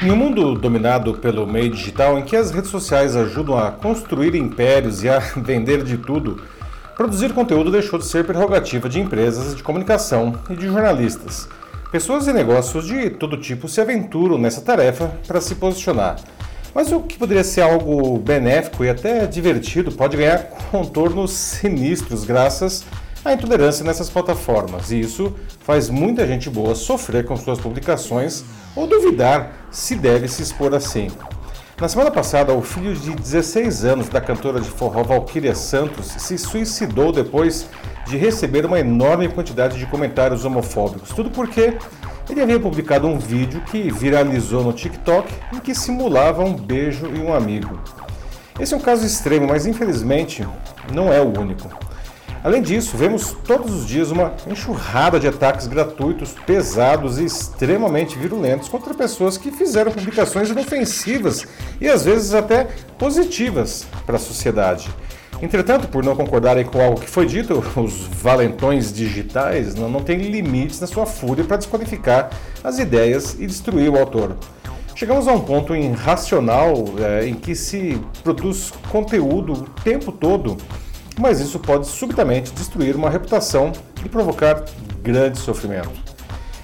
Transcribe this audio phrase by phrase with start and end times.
[0.00, 4.36] Em um mundo dominado pelo meio digital, em que as redes sociais ajudam a construir
[4.36, 6.40] impérios e a vender de tudo,
[6.96, 11.48] produzir conteúdo deixou de ser prerrogativa de empresas de comunicação e de jornalistas.
[11.90, 16.14] Pessoas e negócios de todo tipo se aventuram nessa tarefa para se posicionar.
[16.72, 22.84] Mas o que poderia ser algo benéfico e até divertido pode ganhar contornos sinistros graças
[23.24, 24.92] à intolerância nessas plataformas.
[24.92, 28.44] E isso faz muita gente boa sofrer com suas publicações
[28.78, 31.08] ou duvidar se deve se expor assim.
[31.80, 36.38] Na semana passada, o filho de 16 anos da cantora de forró Valquíria Santos se
[36.38, 37.68] suicidou depois
[38.06, 41.10] de receber uma enorme quantidade de comentários homofóbicos.
[41.10, 41.76] Tudo porque
[42.30, 47.18] ele havia publicado um vídeo que viralizou no TikTok em que simulava um beijo e
[47.18, 47.80] um amigo.
[48.60, 50.46] Esse é um caso extremo, mas infelizmente
[50.92, 51.68] não é o único.
[52.48, 58.70] Além disso, vemos todos os dias uma enxurrada de ataques gratuitos, pesados e extremamente virulentos
[58.70, 61.46] contra pessoas que fizeram publicações inofensivas
[61.78, 64.88] e às vezes até positivas para a sociedade.
[65.42, 70.16] Entretanto, por não concordarem com algo que foi dito, os valentões digitais não, não têm
[70.16, 72.30] limites na sua fúria para desqualificar
[72.64, 74.34] as ideias e destruir o autor.
[74.94, 80.56] Chegamos a um ponto irracional é, em que se produz conteúdo o tempo todo
[81.18, 83.72] mas isso pode subitamente destruir uma reputação
[84.04, 84.64] e provocar
[85.02, 85.90] grande sofrimento.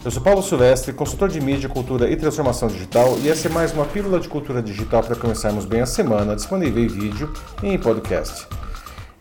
[0.05, 3.72] Eu sou Paulo Silvestre, consultor de mídia, cultura e transformação digital, e essa é mais
[3.72, 7.32] uma pílula de cultura digital para começarmos bem a semana, disponível em vídeo
[7.62, 8.47] e em podcast.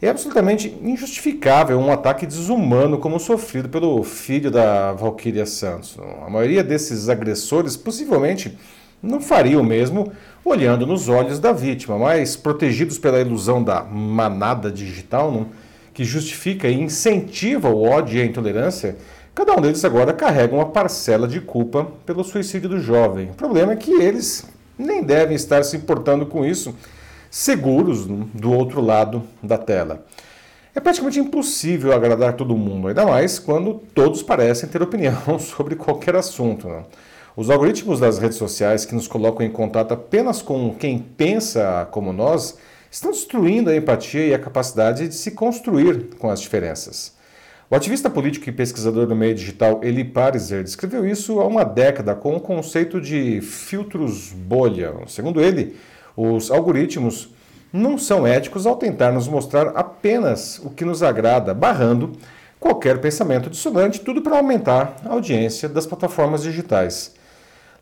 [0.02, 5.98] É absolutamente injustificável um ataque desumano como o sofrido pelo filho da Valkyria Santos.
[6.26, 8.58] A maioria desses agressores possivelmente
[9.02, 10.12] não faria o mesmo
[10.44, 15.48] olhando nos olhos da vítima, mas protegidos pela ilusão da manada digital, não?
[15.94, 18.98] que justifica e incentiva o ódio e a intolerância,
[19.34, 23.30] cada um deles agora carrega uma parcela de culpa pelo suicídio do jovem.
[23.30, 24.46] O problema é que eles
[24.78, 26.76] nem devem estar se importando com isso,
[27.30, 30.04] seguros do outro lado da tela.
[30.76, 36.16] É praticamente impossível agradar todo mundo, ainda mais quando todos parecem ter opinião sobre qualquer
[36.16, 36.68] assunto.
[36.68, 36.86] Não?
[37.36, 42.14] Os algoritmos das redes sociais que nos colocam em contato apenas com quem pensa como
[42.14, 42.60] nós
[42.92, 47.16] estão destruindo a empatia e a capacidade de se construir com as diferenças.
[47.72, 52.14] O ativista político e pesquisador do meio digital Eli Pariser descreveu isso há uma década
[52.14, 54.94] com o conceito de filtros bolha.
[55.08, 55.76] Segundo ele,
[56.16, 57.34] os algoritmos
[57.72, 62.12] não são éticos ao tentar nos mostrar apenas o que nos agrada, barrando
[62.60, 67.23] qualquer pensamento dissonante, tudo para aumentar a audiência das plataformas digitais.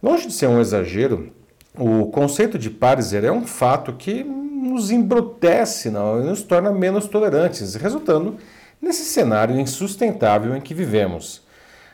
[0.01, 1.31] Longe de ser um exagero,
[1.77, 7.07] o conceito de Pariser é um fato que nos embrutece não, e nos torna menos
[7.07, 8.37] tolerantes, resultando
[8.81, 11.41] nesse cenário insustentável em que vivemos.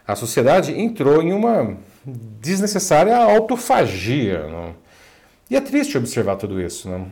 [0.07, 4.47] A sociedade entrou em uma desnecessária autofagia.
[4.47, 4.73] Não?
[5.49, 6.89] E é triste observar tudo isso.
[6.89, 7.07] Não?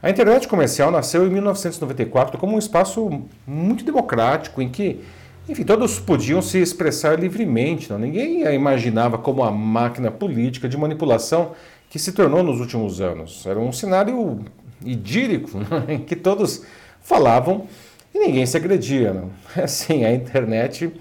[0.00, 5.00] A internet comercial nasceu em 1994 como um espaço muito democrático em que
[5.48, 7.90] enfim, todos podiam se expressar livremente.
[7.90, 7.98] Não?
[7.98, 11.52] Ninguém imaginava como a máquina política de manipulação
[11.90, 13.44] que se tornou nos últimos anos.
[13.46, 14.40] Era um cenário
[14.84, 15.50] idílico
[15.88, 16.64] em que todos
[17.02, 17.66] falavam
[18.14, 19.12] e ninguém se agredia.
[19.12, 19.30] Não?
[19.62, 20.92] Assim, a internet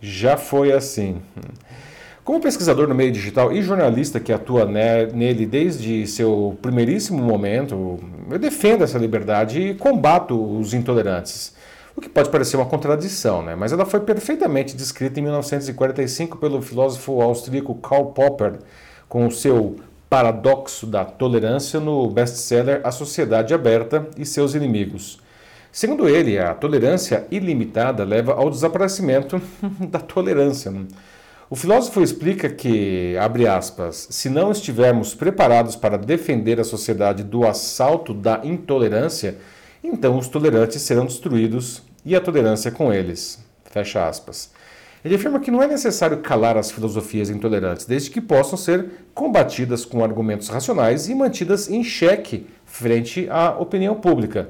[0.00, 1.22] já foi assim.
[2.24, 8.38] Como pesquisador no meio digital e jornalista que atua nele desde seu primeiríssimo momento, eu
[8.38, 11.54] defendo essa liberdade e combato os intolerantes.
[11.94, 13.54] O que pode parecer uma contradição, né?
[13.54, 18.58] mas ela foi perfeitamente descrita em 1945 pelo filósofo austríaco Karl Popper,
[19.08, 19.76] com o seu
[20.08, 25.20] Paradoxo da Tolerância no best-seller A Sociedade Aberta e Seus Inimigos.
[25.70, 29.40] Segundo ele, a tolerância ilimitada leva ao desaparecimento
[29.88, 30.70] da tolerância.
[30.70, 30.86] Né?
[31.48, 37.46] O filósofo explica que, abre aspas, se não estivermos preparados para defender a sociedade do
[37.46, 39.36] assalto da intolerância,
[39.82, 43.44] então os tolerantes serão destruídos e a tolerância com eles.
[43.64, 44.50] Fecha aspas.
[45.04, 49.84] Ele afirma que não é necessário calar as filosofias intolerantes, desde que possam ser combatidas
[49.84, 54.48] com argumentos racionais e mantidas em xeque frente à opinião pública.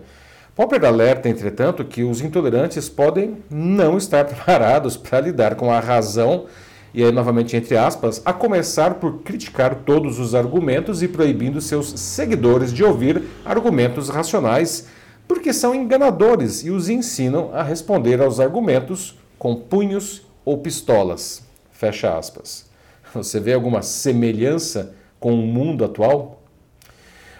[0.55, 6.44] Popper alerta, entretanto, que os intolerantes podem não estar preparados para lidar com a razão,
[6.93, 11.99] e aí, novamente, entre aspas, a começar por criticar todos os argumentos e proibindo seus
[11.99, 14.87] seguidores de ouvir argumentos racionais
[15.32, 21.43] porque são enganadores e os ensinam a responder aos argumentos com punhos ou pistolas.
[21.70, 22.69] Fecha aspas.
[23.14, 26.43] Você vê alguma semelhança com o mundo atual?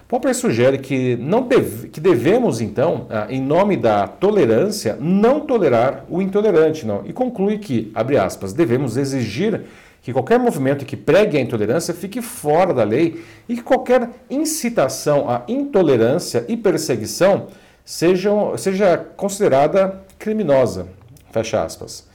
[0.09, 6.23] Popper sugere que, não deve, que devemos, então, em nome da tolerância, não tolerar o
[6.23, 7.03] intolerante, não.
[7.05, 9.65] E conclui que, abre aspas, devemos exigir
[10.01, 15.29] que qualquer movimento que pregue a intolerância fique fora da lei e que qualquer incitação
[15.29, 17.49] à intolerância e perseguição
[17.85, 20.87] seja, seja considerada criminosa.
[21.31, 22.07] Fecha aspas.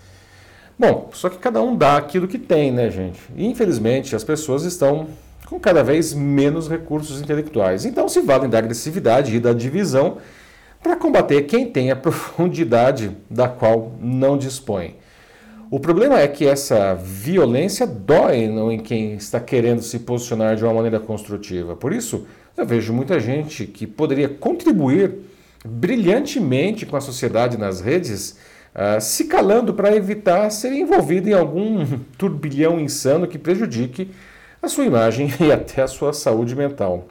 [0.77, 3.19] Bom, só que cada um dá aquilo que tem, né, gente?
[3.35, 5.07] E, infelizmente, as pessoas estão
[5.47, 7.85] com cada vez menos recursos intelectuais.
[7.85, 10.17] Então se valem da agressividade e da divisão
[10.83, 14.95] para combater quem tem a profundidade da qual não dispõe.
[15.69, 20.63] O problema é que essa violência dói não, em quem está querendo se posicionar de
[20.63, 21.75] uma maneira construtiva.
[21.75, 22.25] Por isso,
[22.55, 25.15] eu vejo muita gente que poderia contribuir
[25.67, 28.37] brilhantemente com a sociedade nas redes,
[28.73, 31.85] uh, se calando para evitar ser envolvido em algum
[32.17, 34.09] turbilhão insano que prejudique
[34.61, 37.07] a sua imagem e até a sua saúde mental.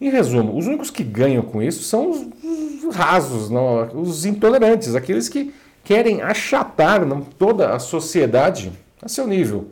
[0.00, 5.28] Em resumo, os únicos que ganham com isso são os rasos, não, os intolerantes, aqueles
[5.28, 9.70] que querem achatar não, toda a sociedade a seu nível.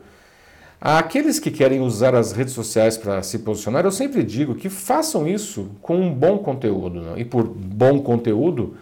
[0.85, 5.25] Aqueles que querem usar as redes sociais para se posicionar, eu sempre digo que façam
[5.25, 7.01] isso com um bom conteúdo.
[7.01, 7.17] Não?
[7.17, 8.75] E por bom conteúdo,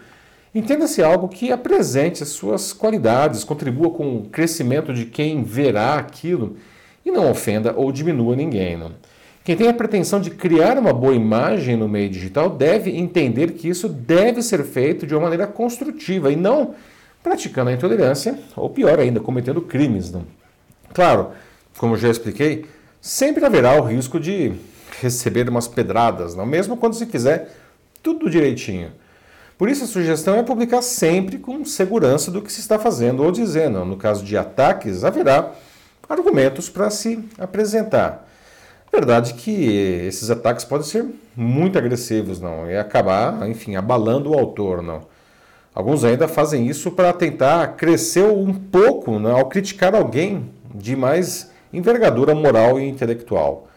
[0.52, 6.56] entenda-se algo que apresente as suas qualidades, contribua com o crescimento de quem verá aquilo
[7.06, 8.76] e não ofenda ou diminua ninguém.
[8.76, 8.90] Não?
[9.44, 13.68] Quem tem a pretensão de criar uma boa imagem no meio digital deve entender que
[13.68, 16.74] isso deve ser feito de uma maneira construtiva e não
[17.22, 20.10] praticando a intolerância ou, pior ainda, cometendo crimes.
[20.10, 20.24] Não?
[20.92, 21.30] Claro,
[21.78, 22.66] como já expliquei,
[23.00, 24.52] sempre haverá o risco de
[25.00, 26.46] receber umas pedradas, não?
[26.46, 27.50] mesmo quando se fizer
[28.02, 28.92] tudo direitinho.
[29.58, 33.30] Por isso, a sugestão é publicar sempre com segurança do que se está fazendo ou
[33.30, 33.84] dizendo.
[33.84, 35.52] No caso de ataques, haverá
[36.08, 38.28] argumentos para se apresentar.
[38.92, 44.82] Verdade que esses ataques podem ser muito agressivos, não, e acabar, enfim, abalando o autor,
[44.82, 45.06] não.
[45.74, 51.50] Alguns ainda fazem isso para tentar crescer um pouco não, ao criticar alguém de mais
[51.72, 53.68] envergadura moral e intelectual.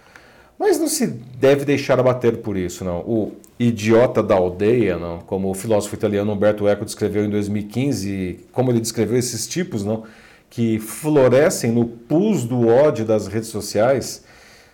[0.57, 2.99] Mas não se deve deixar abater por isso, não.
[2.99, 8.71] O idiota da aldeia, não, como o filósofo italiano Umberto Eco descreveu em 2015, como
[8.71, 10.03] ele descreveu esses tipos, não,
[10.49, 14.23] que florescem no pus do ódio das redes sociais,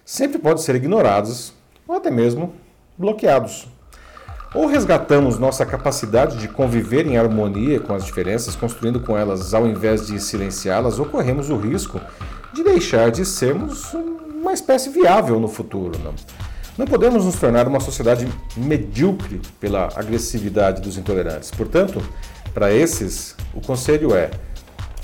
[0.05, 1.53] sempre podem ser ignorados
[1.87, 2.53] ou até mesmo
[2.97, 3.67] bloqueados.
[4.53, 9.65] Ou resgatamos nossa capacidade de conviver em harmonia com as diferenças, construindo com elas ao
[9.65, 12.01] invés de silenciá-las, ou corremos o risco
[12.53, 15.97] de deixar de sermos uma espécie viável no futuro.
[15.99, 16.13] Não?
[16.77, 21.51] não podemos nos tornar uma sociedade medíocre pela agressividade dos intolerantes.
[21.51, 22.01] Portanto,
[22.53, 24.31] para esses, o conselho é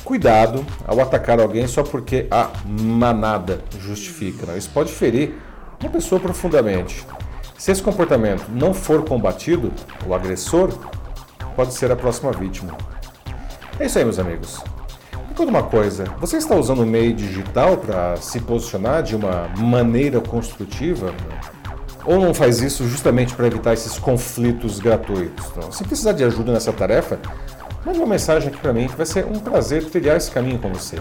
[0.08, 4.46] Cuidado ao atacar alguém só porque a manada justifica.
[4.46, 4.56] Não?
[4.56, 5.34] Isso pode ferir
[5.82, 7.06] uma pessoa profundamente.
[7.58, 9.70] Se esse comportamento não for combatido,
[10.06, 10.72] o agressor
[11.58, 12.78] pode ser a próxima vítima.
[13.78, 14.64] É isso aí, meus amigos.
[15.38, 20.20] Conta uma coisa: você está usando o meio digital para se posicionar de uma maneira
[20.20, 21.14] construtiva?
[22.04, 25.46] Ou não faz isso justamente para evitar esses conflitos gratuitos?
[25.52, 27.20] Então, se precisar de ajuda nessa tarefa,
[27.86, 30.74] mande uma mensagem aqui para mim que vai ser um prazer trilhar esse caminho com
[30.74, 30.98] você.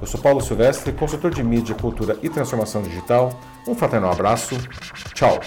[0.00, 3.38] Eu sou Paulo Silvestre, consultor de mídia, cultura e transformação digital.
[3.68, 4.56] Um fraternal abraço.
[5.14, 5.38] Tchau.